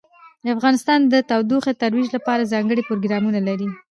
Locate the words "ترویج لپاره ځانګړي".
1.81-2.83